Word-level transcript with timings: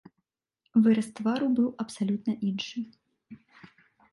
Выраз 0.87 1.09
твару 1.19 1.47
быў 1.59 1.67
абсалютна 1.85 2.33
іншы. 2.49 2.79